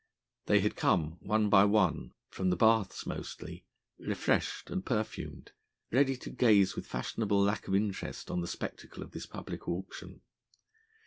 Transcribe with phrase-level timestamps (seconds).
[0.47, 3.67] They had come one by one from the baths mostly
[3.99, 5.51] refreshed and perfumed,
[5.91, 10.21] ready to gaze with fashionable lack of interest on the spectacle of this public auction.